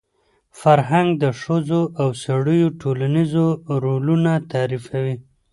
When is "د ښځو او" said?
1.23-2.07